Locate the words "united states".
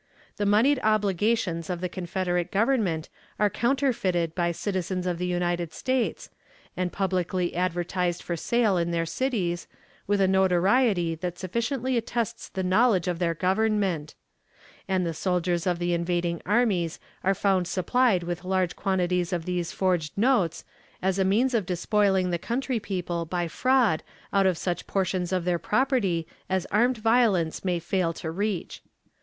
5.27-6.31